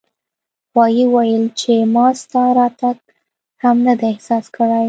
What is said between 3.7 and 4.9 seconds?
نه دی احساس کړی.